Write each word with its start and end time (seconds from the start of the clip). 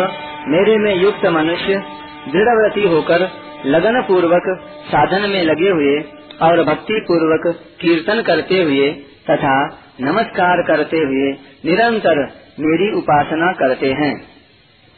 मेरे 0.47 0.77
में 0.77 0.95
युक्त 0.95 1.25
मनुष्य 1.25 1.83
दृढ़व्रती 2.29 2.87
होकर 2.87 3.31
लगन 3.65 4.01
पूर्वक 4.01 4.59
साधन 4.87 5.29
में 5.29 5.43
लगे 5.43 5.69
हुए 5.69 6.03
और 6.41 6.63
भक्ति 6.63 7.05
पूर्वक 7.07 7.55
कीर्तन 7.81 8.21
करते 8.21 8.63
हुए 8.63 8.89
तथा 9.31 9.81
नमस्कार 10.01 10.61
करते 10.61 10.97
हुए 10.97 11.31
निरंतर 11.65 12.17
मेरी 12.59 12.97
उपासना 12.97 13.51
करते 13.51 13.87
हैं। 13.87 14.21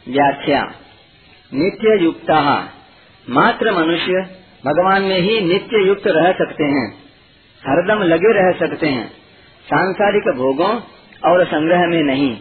व्याख्या। 0.08 0.62
नित्य 1.54 2.04
युक्ता 2.04 2.68
मात्र 3.30 3.72
मनुष्य 3.72 4.12
भगवान 4.66 5.02
में 5.02 5.20
ही 5.20 5.40
नित्य 5.40 5.88
युक्त 5.88 6.02
रह 6.06 6.32
सकते 6.32 6.64
हैं। 6.64 7.07
हरदम 7.66 8.02
लगे 8.02 8.32
रह 8.32 8.58
सकते 8.58 8.86
हैं। 8.86 9.08
सांसारिक 9.66 10.36
भोगों 10.36 10.80
और 11.32 11.44
संग्रह 11.44 11.80
में 11.80 12.02
नहीं। 12.02 12.36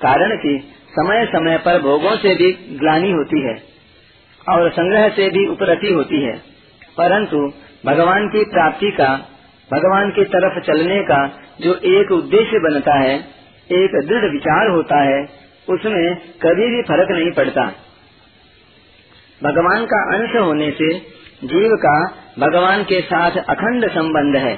कारण 0.00 0.36
कि 0.36 0.74
समय 0.90 1.26
समय 1.26 1.58
पर 1.58 1.82
भोगों 1.82 2.16
से 2.16 2.34
भी 2.34 2.52
ग्लानी 2.52 3.10
होती 3.10 3.40
है 3.40 3.62
और 4.48 4.70
संग्रह 4.70 5.08
से 5.08 5.28
भी 5.30 5.46
उपरति 5.46 5.92
होती 5.92 6.22
है। 6.22 6.32
परंतु 6.98 7.52
भगवान 7.86 8.28
की 8.28 8.44
प्राप्ति 8.44 8.90
का, 8.90 9.28
भगवान 9.72 10.10
की 10.10 10.24
तरफ़ 10.24 10.64
चलने 10.64 11.02
का 11.02 11.40
जो 11.60 11.74
एक 11.74 12.12
उद्देश्य 12.12 12.58
बनता 12.58 12.94
है, 12.94 13.18
एक 13.72 14.06
दृढ़ 14.08 14.30
विचार 14.32 14.70
होता 14.70 15.02
है, 15.02 15.22
उसमें 15.68 16.16
कभी 16.16 16.66
भी 16.70 16.82
फ़र्क 16.82 17.10
नहीं 17.10 17.30
पड़ता। 17.30 17.72
भगवान 19.42 19.84
का 19.84 20.16
अंश 20.16 20.36
होने 20.36 20.70
से 20.70 21.21
जीव 21.42 21.70
का 21.76 21.94
भगवान 22.38 22.82
के 22.82 23.00
साथ 23.00 23.30
अखंड 23.48 23.88
संबंध 23.90 24.36
है। 24.36 24.54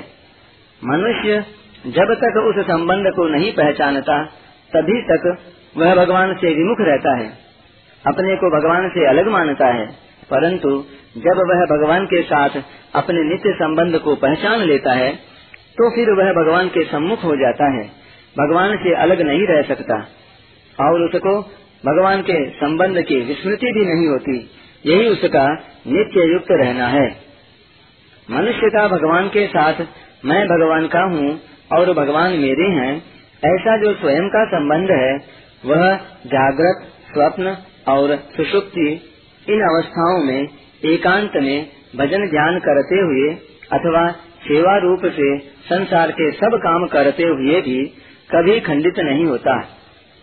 मनुष्य 0.83 1.45
जब 1.87 2.13
तक 2.15 2.37
उस 2.41 2.65
संबंध 2.67 3.07
को 3.17 3.29
नहीं 3.29 3.53
पहचानता, 3.53 4.25
तभी 4.73 5.01
तक 5.03 5.25
वह 5.77 5.95
भगवान 5.95 6.35
से 6.35 6.55
विमुख 6.55 6.77
रहता 6.81 7.17
है। 7.17 7.29
अपने 8.05 8.37
को 8.37 8.51
भगवान 8.51 8.89
से 8.89 9.07
अलग 9.09 9.29
मानता 9.29 9.67
है, 9.67 9.87
परंतु 10.31 10.71
जब 11.19 11.41
वह 11.41 11.65
भगवान 11.67 12.05
के 12.05 12.23
साथ 12.23 12.51
अपने 12.95 13.23
नित्य 13.23 13.53
संबंध 13.53 13.99
को 13.99 14.15
पहचान 14.17 14.61
लेता 14.61 14.93
है 14.93 15.13
तो 15.79 15.91
फिर 15.91 16.11
वह 16.11 16.33
भगवान 16.33 16.69
के 16.69 16.85
सम्मुख 16.85 17.25
हो 17.25 17.37
जाता 17.37 17.71
है। 17.73 17.85
भगवान 18.37 18.77
से 18.77 18.95
अलग 18.95 19.21
नहीं 19.21 19.47
रह 19.47 19.63
सकता। 19.63 19.97
और 20.81 21.03
उसको 21.03 21.41
भगवान 21.85 22.23
के 22.23 22.37
संबंध 22.51 23.01
की 23.03 23.17
विस्मृति 23.21 23.73
भी 23.73 23.85
नहीं 23.85 24.07
होती। 24.09 24.39
यही 24.85 25.09
उसका 25.09 25.45
नित्य 25.87 26.33
युक्त 26.33 26.47
रहना 26.51 26.87
है। 26.87 27.07
मनुष्य 28.31 28.69
का 28.69 28.89
भगवान 28.89 29.29
के 29.29 29.47
साथ 29.47 29.87
मैं 30.25 30.47
भगवान 30.49 30.87
का 30.87 31.03
हूँ 31.03 31.41
और 31.73 31.93
भगवान 31.93 32.33
मेरे 32.33 32.69
हैं, 32.69 32.97
ऐसा 33.45 33.77
जो 33.77 33.95
स्वयं 33.95 34.29
का 34.29 34.45
संबंध 34.45 34.91
है, 34.91 35.15
वह 35.65 35.97
जागृत, 36.27 36.87
स्वप्न 37.15 37.57
और 37.89 38.17
सुषुप्ति 38.37 38.89
इन 39.49 39.61
अवस्थाओं 39.61 40.23
में 40.25 40.49
एकांत 40.85 41.33
में 41.37 41.67
भजन 41.97 42.29
ध्यान 42.31 42.59
करते 42.59 43.01
हुए 43.01 43.35
अथवा 43.73 44.11
सेवा 44.43 44.77
रूप 44.77 45.01
से 45.07 45.39
संसार 45.65 46.11
के 46.11 46.31
सब 46.33 46.57
काम 46.57 46.87
करते 46.87 47.23
हुए 47.23 47.61
भी 47.61 47.85
कभी 48.31 48.61
खंडित 48.61 48.99
नहीं 48.99 49.25
होता। 49.25 49.59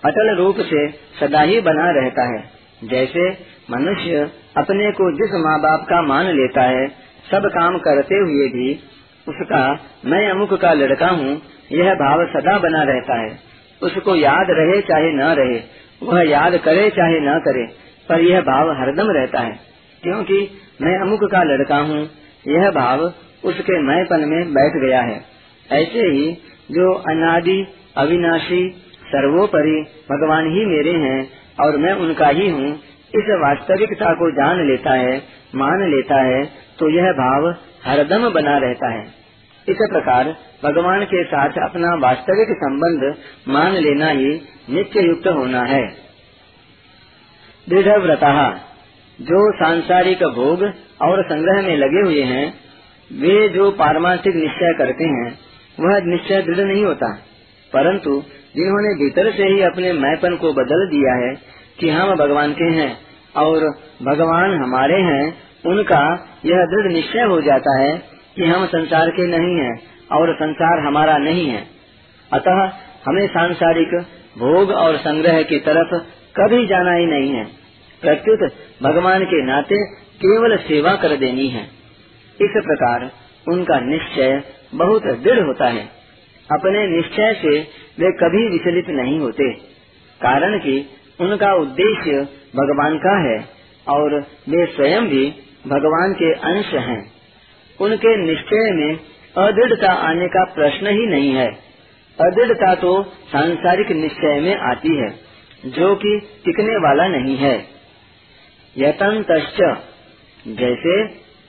अटल 0.06 0.36
रूप 0.36 0.56
से 0.60 0.88
सदा 1.20 1.42
ही 1.42 1.62
बना 1.62 1.92
रहता 1.92 2.24
है। 2.34 2.61
जैसे 2.84 3.30
मनुष्य 3.72 4.32
अपने 4.58 4.92
को 4.92 5.12
जिस 5.12 5.32
माँ 5.34 5.60
बाप 5.60 5.86
का 5.90 6.02
मान 6.02 6.26
लेता 6.26 6.62
है, 6.62 6.88
सब 7.32 7.46
काम 7.46 7.78
करते 7.78 8.16
हुए 8.16 8.48
भी 8.48 8.80
उसका 9.28 9.80
मैं 10.06 10.30
अमुक 10.30 10.54
का 10.54 10.74
लड़का 10.74 11.08
हूँ, 11.08 11.42
यह 11.72 11.94
भाव 11.94 12.26
सदा 12.26 12.60
बना 12.60 12.84
रहता 12.84 13.22
है। 13.22 13.40
उसको 13.84 14.16
याद 14.16 14.48
रहे 14.50 14.82
चाहे 14.82 15.12
न 15.14 15.22
रहे, 15.22 15.62
वह 16.04 16.30
याद 16.30 16.58
करे 16.58 16.90
चाहे 16.90 17.20
न 17.20 17.40
करे, 17.40 17.68
पर 18.10 18.22
यह 18.22 18.42
भाव 18.42 18.72
हरदम 18.72 19.08
रहता 19.10 19.40
है। 19.40 19.60
क्योंकि 20.04 20.52
मैं 20.82 21.00
अमुक 21.00 21.20
का 21.24 21.44
लड़का 21.44 21.78
हूँ, 21.78 22.10
यह 22.48 22.72
भाव 22.72 23.00
उसके 23.44 23.80
मैंपन 23.80 24.30
में 24.30 24.54
बैठ 24.54 24.72
गया 24.86 25.02
है। 25.02 25.22
ऐसे 25.72 26.00
ही 26.00 26.38
जो 26.72 26.94
अनादि, 26.94 27.68
अविनाशी, 27.98 28.70
सर्वोपरि 29.04 29.86
भगवान 30.12 30.52
ही 30.52 30.66
मेरे 30.66 30.92
हैं 30.92 31.41
और 31.60 31.78
मैं 31.78 31.94
उनका 31.94 32.28
ही 32.28 32.50
हूँ। 32.50 32.70
इस 33.16 33.30
वास्तविकता 33.42 34.14
को 34.14 34.32
जान 34.32 34.68
लेता 34.68 34.92
है, 34.92 35.18
मान 35.56 35.82
लेता 35.92 36.22
है 36.22 36.44
तो 36.80 36.90
यह 36.90 37.12
भाव 37.14 37.48
हरदम 37.86 38.30
बना 38.30 38.58
रहता 38.58 38.90
है। 38.90 39.04
इस 39.68 39.78
प्रकार 39.92 40.36
भगवान 40.64 41.04
के 41.06 41.24
साथ 41.24 41.50
अपना 41.50 41.96
वास्तविक 41.96 42.58
संबंध 42.58 43.16
मान 43.48 43.72
लेना 43.72 44.10
ही 44.10 44.42
नित्य 44.70 45.02
युक्त 45.02 45.28
होना 45.28 45.62
है। 45.64 45.84
दृढ़ 47.70 47.98
व्रता 48.00 48.34
जो 49.20 49.52
सांसारिक 49.54 50.24
भोग 50.24 50.64
और 51.02 51.24
संग्रह 51.24 51.62
में 51.62 51.78
लगे 51.78 52.02
हुए 52.02 52.24
हैं, 52.24 52.54
वे 53.12 53.50
जो 53.50 53.72
पारमार्थिक 53.72 54.36
निश्चय 54.36 54.74
करते 54.78 55.04
हैं, 55.04 55.40
वह 55.80 56.00
निश्चय 56.06 56.42
दृढ़ 56.42 56.66
नहीं 56.68 56.86
होता। 56.86 57.16
परंतु 57.74 58.24
जिन्होंने 58.56 59.04
भीतर 59.04 59.32
से 59.32 59.44
ही 59.44 59.62
अपने 59.62 59.94
मैपन 59.94 60.36
को 60.36 60.54
बदल 60.54 60.88
दिया 60.88 61.28
है 61.28 61.36
कि 61.80 61.90
हम 61.90 62.16
भगवान 62.16 62.54
के 62.54 62.64
हैं 62.64 62.98
और 63.38 63.60
भगवान 64.04 64.54
हमारे 64.64 65.02
हैं, 65.02 65.34
उनका 65.66 66.28
यह 66.46 66.66
दृढ़ 66.66 66.92
निश्चय 66.92 67.22
हो 67.22 67.42
जाता 67.42 67.80
है 67.80 67.98
कि 68.36 68.46
हम 68.46 68.66
संसार 68.66 69.10
के 69.10 69.28
नहीं 69.28 69.56
हैं 69.56 69.82
और 70.12 70.36
संसार 70.36 70.80
हमारा 70.80 71.18
नहीं 71.18 71.48
है। 71.48 71.68
अतः 72.34 72.72
हमें 73.08 73.28
सांसारिक 73.28 74.06
भोग 74.38 74.72
और 74.72 74.98
संग्रह 74.98 75.44
की 75.44 75.60
तरफ़ 75.60 75.96
कभी 76.40 76.68
जाना 76.68 76.94
ही 76.94 77.06
नहीं 77.06 77.34
है। 77.34 77.46
प्रत्युत 78.02 78.52
भगवान 78.84 79.24
के 79.24 79.46
नाते 79.46 79.86
केवल 79.96 80.58
सेवा 80.58 80.96
कर 80.96 81.18
देनी 81.18 81.48
है। 81.48 81.64
इस 82.42 82.54
प्रकार 82.64 83.12
उनका 83.48 83.80
निश्चय 83.80 84.44
बहुत 84.76 85.04
दृढ़ 85.04 85.40
होता 85.40 85.66
है। 85.66 86.02
अपने 86.52 86.88
निश्चय 86.88 87.34
से 87.34 87.81
वे 88.02 88.12
कभी 88.18 88.48
विचलित 88.50 88.90
नहीं 88.96 89.20
होते, 89.20 89.50
कारण 90.22 90.58
कि 90.60 90.76
उनका 91.20 91.54
उद्देश्य 91.56 92.22
भगवान 92.56 92.98
का 93.00 93.16
है 93.22 93.38
और 93.88 94.20
वे 94.50 94.66
स्वयं 94.68 95.08
भी 95.08 95.26
भगवान 95.68 96.14
के 96.14 96.32
अंश 96.48 96.74
हैं। 96.82 97.02
उनके 97.80 98.16
निश्चय 98.18 98.72
में 98.74 99.00
अदृढ़ता 99.40 99.92
आने 100.04 100.28
का 100.30 100.44
प्रश्न 100.54 100.88
ही 100.90 101.06
नहीं 101.08 101.34
है। 101.34 101.48
अदृढ़ता 102.20 102.74
तो 102.76 102.92
सांसारिक 103.28 103.92
निश्चय 103.94 104.40
में 104.40 104.56
आती 104.66 104.96
है, 104.98 105.10
जो 105.72 105.94
कि 105.96 106.18
टिकने 106.46 106.76
वाला 106.80 107.08
नहीं 107.10 107.36
है। 107.38 107.56
यतंत 108.76 109.28
जैसे 110.50 110.94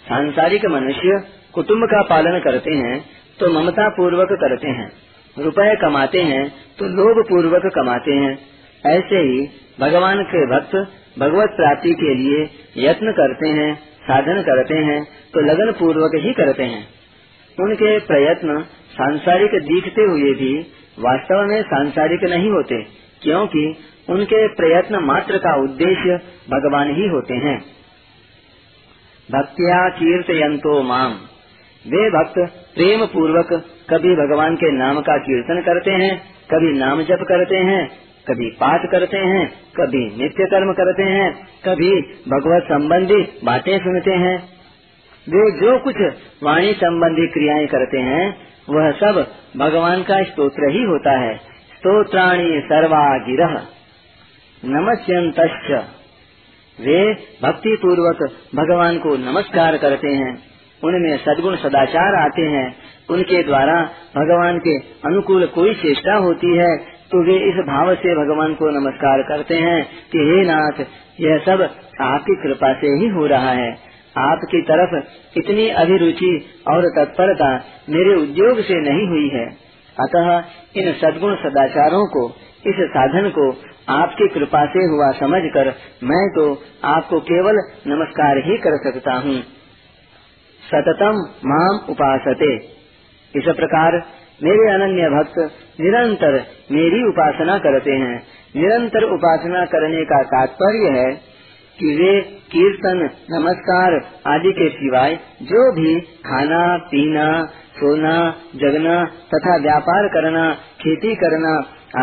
सांसारिक 0.05 0.65
मनुष्य 0.71 1.19
कुटुंब 1.55 1.85
का 1.87 2.03
पालन 2.07 2.39
करते 2.41 2.75
हैं 2.77 2.97
तो 3.41 3.53
ममता 3.53 3.89
पूर्वक 3.91 4.33
करते 4.41 4.69
हैं। 4.71 4.91
रुपए 5.37 5.75
कमाते 5.77 6.23
हैं 6.23 6.45
तो 6.79 6.89
लोभ 6.91 7.25
पूर्वक 7.29 7.71
कमाते 7.75 8.15
हैं। 8.15 8.33
ऐसे 8.85 9.21
ही 9.21 9.47
भगवान 9.81 10.23
के 10.25 10.45
भक्त 10.49 10.75
भगवत 11.19 11.55
प्राप्ति 11.57 11.93
के 11.95 12.15
लिए 12.15 12.43
यत्न 12.79 13.13
करते 13.13 13.49
हैं, 13.51 13.75
साधन 14.03 14.43
करते 14.43 14.79
हैं 14.83 15.03
तो 15.35 15.41
लगन 15.43 15.73
पूर्वक 15.73 16.15
ही 16.17 16.33
करते 16.33 16.65
हैं। 16.65 16.87
उनके 17.59 17.99
प्रयत्न 17.99 18.61
सांसारिक 18.93 19.55
दिखते 19.65 20.03
हुए 20.03 20.33
भी 20.35 20.53
वास्तव 20.99 21.47
में 21.47 21.61
सांसारिक 21.65 22.25
नहीं 22.31 22.51
होते, 22.51 22.83
क्योंकि 23.23 23.65
उनके 24.09 24.47
प्रयत्न 24.55 25.05
मात्र 25.05 25.39
का 25.39 25.55
उद्देश्य 25.63 26.17
भगवान 26.51 26.95
ही 26.97 27.09
होते 27.09 27.35
हैं। 27.41 27.59
भक्तिया 29.29 29.89
कीर्तयंतो 29.99 30.83
माम। 30.85 31.15
वे 31.87 32.11
भक्त 32.11 32.39
प्रेम 32.75 33.07
पूर्वक 33.07 33.65
कभी 33.91 34.15
भगवान 34.15 34.57
के 34.57 34.79
नाम 34.79 35.01
का 35.01 35.17
कीर्तन 35.19 35.61
करते 35.61 35.91
हैं, 35.91 36.19
कभी 36.51 36.79
नाम 36.79 37.03
जप 37.03 37.19
करते 37.29 37.57
हैं, 37.57 37.89
कभी 38.29 38.51
पाठ 38.51 38.81
करते 38.91 39.19
हैं, 39.19 39.49
कभी 39.49 40.23
नित्य 40.23 40.45
कर्म 40.45 40.73
करते 40.73 41.03
हैं, 41.03 41.49
कभी 41.65 42.01
भगवत 42.29 42.63
संबंधी 42.63 43.41
बातें 43.45 43.79
सुनते 43.79 44.11
हैं। 44.11 44.39
वे 45.29 45.61
जो 45.61 45.79
कुछ 45.79 45.95
वाणी 46.43 46.73
संबंधी 46.73 47.27
क्रियाएँ 47.27 47.67
करते 47.67 47.99
हैं, 47.99 48.37
वह 48.71 48.91
सब 48.91 49.35
भगवान 49.57 50.03
का 50.03 50.23
स्तोत्र 50.23 50.71
ही 50.71 50.83
होता 50.83 51.21
है। 51.21 51.37
स्तोत्राणी 51.77 52.61
सर्वा 52.61 53.19
गिरह 53.19 53.67
नमस्यंत 54.65 55.41
वे 56.81 57.15
भक्ति 57.43 57.77
पूर्वक 57.77 58.33
भगवान 58.55 58.99
को 58.99 59.17
नमस्कार 59.17 59.77
करते 59.77 60.09
हैं। 60.09 60.52
उनमें 60.83 61.17
सदगुण 61.19 61.57
सदाचार 61.59 62.15
आते 62.17 62.43
हैं। 62.49 62.67
उनके 63.11 63.43
द्वारा 63.43 63.75
भगवान 64.17 64.59
के 64.59 64.77
अनुकूल 65.05 65.47
कोई 65.55 65.75
चेष्टा 65.77 66.15
होती 66.19 66.57
है 66.57 66.77
तो 67.13 67.23
वे 67.25 67.37
इस 67.49 67.57
भाव 67.65 67.95
से 67.95 68.15
भगवान 68.17 68.55
को 68.55 68.71
नमस्कार 68.71 69.23
करते 69.23 69.57
हैं 69.57 69.83
कि 70.13 70.19
हे 70.21 70.45
नाथ, 70.45 70.79
यह 71.21 71.39
सब 71.39 71.63
आपकी 72.03 72.37
कृपा 72.43 72.73
से 72.75 72.93
ही 72.97 73.09
हो 73.09 73.27
रहा 73.27 73.51
है। 73.53 73.71
आपकी 74.17 74.61
तरफ़ 74.63 75.39
इतनी 75.39 75.69
अभिरुचि 75.79 76.33
और 76.69 76.87
तत्परता 76.97 77.51
मेरे 77.91 78.15
उद्योग 78.17 78.61
से 78.63 78.81
नहीं 78.81 79.07
हुई 79.09 79.29
है। 79.29 79.45
अतः 79.97 80.29
इन 80.77 80.93
सदगुण 80.95 81.35
सदाचारों 81.37 82.05
को, 82.07 82.27
इस 82.67 82.81
साधन 82.91 83.29
को 83.31 83.51
आपकी 83.93 84.29
कृपा 84.29 84.65
से 84.67 84.85
हुआ 84.87 85.11
समझकर 85.19 85.73
मैं 86.05 86.27
तो 86.31 86.45
आपको 86.89 87.21
केवल 87.27 87.61
नमस्कार 87.87 88.39
ही 88.47 88.57
कर 88.59 88.77
सकता 88.85 89.15
हूँ। 89.19 89.37
सततम 90.63 91.17
माम 91.47 91.79
उपासते। 91.91 92.55
इस 93.35 93.45
प्रकार 93.57 93.97
मेरे 94.43 94.69
अनन्य 94.75 95.09
भक्त 95.11 95.39
निरंतर 95.81 96.39
मेरी 96.73 97.03
उपासना 97.09 97.59
करते 97.59 97.93
हैं। 97.93 98.23
निरंतर 98.57 99.05
उपासना 99.05 99.65
करने 99.65 100.05
का 100.05 100.23
तात्पर्य 100.23 100.91
है 100.99 101.13
कि 101.79 101.97
वे 101.97 102.21
कीर्तन, 102.53 103.11
नमस्कार 103.31 103.95
आदि 104.27 104.53
के 104.53 104.69
सिवाय 104.69 105.15
जो 105.43 105.73
भी 105.73 106.01
खाना, 106.01 106.77
पीना, 106.77 107.45
सोना, 107.77 108.17
जगना 108.57 109.05
तथा 109.05 109.57
व्यापार 109.57 110.09
करना, 110.09 110.53
खेती 110.55 111.15
करना 111.15 111.55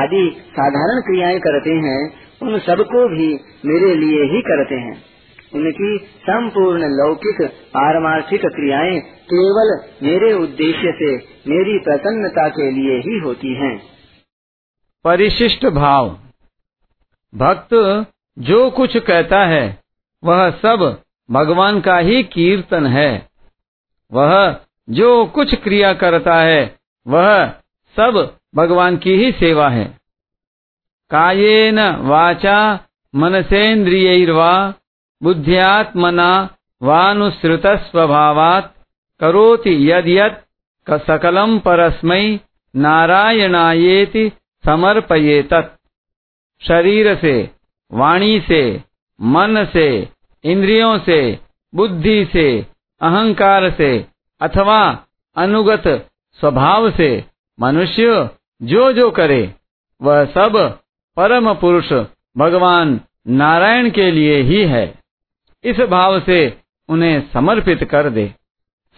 आदि 0.03 0.23
साधारण 0.51 1.01
क्रियाएँ 1.01 1.39
करते 1.39 1.73
हैं, 1.73 2.01
उन 2.41 2.59
सबको 2.59 3.07
भी 3.07 3.27
मेरे 3.65 3.95
लिए 3.95 4.23
ही 4.23 4.41
करते 4.41 4.75
हैं। 4.75 4.97
उनकी 5.53 5.97
संपूर्ण 5.97 6.81
लौकिक, 6.81 7.49
पारमार्थिक 7.51 8.41
क्रियाएँ 8.41 8.99
केवल 9.33 9.79
मेरे 10.03 10.33
उद्देश्य 10.33 10.91
से, 10.91 11.15
मेरी 11.49 11.79
प्रसन्नता 11.79 12.49
के 12.49 12.71
लिए 12.71 12.99
ही 12.99 13.19
होती 13.19 13.55
हैं। 13.55 13.81
परिशिष्ट 15.03 15.65
भाव। 15.65 16.09
भक्त 17.35 18.05
जो 18.39 18.69
कुछ 18.69 18.97
कहता 18.97 19.45
है, 19.45 19.79
वह 20.23 20.49
सब 20.49 21.01
भगवान 21.31 21.81
का 21.81 21.97
ही 21.97 22.23
कीर्तन 22.23 22.87
है। 22.87 23.29
वह 24.13 24.59
जो 24.89 25.25
कुछ 25.25 25.55
क्रिया 25.55 25.93
करता 25.93 26.41
है, 26.41 26.79
वह 27.07 27.47
सब 27.95 28.37
भगवान 28.55 28.97
की 28.97 29.11
ही 29.13 29.31
सेवा 29.31 29.69
है। 29.69 29.97
कायेन 31.11 31.79
वाचा 31.95 32.79
मनसेन्द्रियैर्वा 33.15 34.73
बुद्ध्यात्मना 35.23 36.49
वानुसृत 36.81 37.67
स्वभावात 37.67 38.73
करोति 39.19 39.91
यद 39.91 40.07
यद 40.07 40.37
सकलम 40.87 41.57
परस्मै 41.59 42.39
नारायणायेति 42.75 44.29
समर्पयेत 44.65 45.53
शरीर 46.61 47.15
से 47.15 47.49
वाणी 47.91 48.39
से 48.39 48.61
मन 49.21 49.65
से 49.73 49.87
इंद्रियों 50.43 50.97
से 50.99 51.39
बुद्धि 51.75 52.25
से 52.25 52.65
अहंकार 53.01 53.69
से 53.71 54.05
अथवा 54.41 54.81
अनुगत 55.35 55.83
स्वभाव 56.39 56.89
से 56.91 57.25
मनुष्य 57.59 58.29
जो 58.61 58.91
जो 58.93 59.09
करे, 59.11 59.55
वह 60.01 60.25
सब 60.25 60.57
परम 61.17 61.53
पुरुष 61.53 61.91
भगवान 62.37 62.99
नारायण 63.27 63.89
के 63.89 64.11
लिए 64.11 64.41
ही 64.41 64.61
है। 64.65 64.98
इस 65.63 65.79
भाव 65.79 66.19
से 66.19 66.57
उन्हें 66.89 67.31
समर्पित 67.33 67.83
कर 67.83 68.09
दे। 68.09 68.35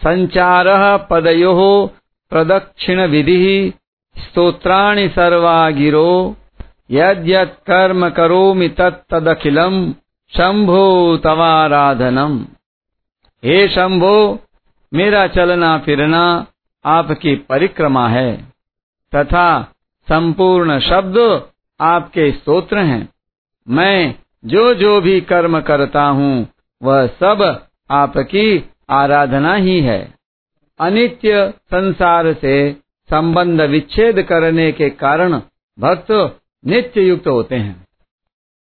संचार 0.04 0.64
पदयो 1.10 1.90
प्रदक्षिण 2.30 3.00
विधि, 3.06 3.72
स्तोत्राणि 4.18 5.08
सर्वा 5.08 5.70
गिरो 5.70 6.36
कर्म 6.92 8.08
करोमि 8.10 8.68
तत्तदखिलम् 8.68 9.92
शंभो 10.36 11.16
तवाराधनम। 11.16 12.46
हे 13.44 13.68
शंभो 13.68 14.38
मेरा 14.94 15.26
चलना 15.26 15.78
फिरना 15.78 16.46
आपकी 16.84 17.36
परिक्रमा 17.36 18.08
है। 18.08 18.52
तथा 19.14 19.62
संपूर्ण 20.08 20.78
शब्द 20.78 21.46
आपके 21.80 22.32
स्तोत्र 22.32 22.78
हैं। 22.78 23.08
मैं 23.68 24.14
जो 24.44 24.74
जो 24.74 25.00
भी 25.00 25.20
कर्म 25.20 25.60
करता 25.60 26.02
हूँ, 26.02 26.48
वह 26.82 27.06
सब 27.06 27.66
आपकी 27.90 28.70
आराधना 28.90 29.54
ही 29.54 29.80
है। 29.80 30.14
अनित्य 30.80 31.50
संसार 31.50 32.32
से 32.32 32.72
संबंध 33.10 33.60
विच्छेद 33.60 34.22
करने 34.22 34.72
के 34.72 34.90
कारण 34.90 35.40
भक्त 35.78 36.40
नित्य 36.66 37.00
युक्त 37.00 37.26
होते 37.26 37.54
हैं। 37.54 37.86